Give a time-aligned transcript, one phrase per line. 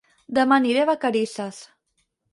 [0.37, 1.63] Dema aniré a Vacarisses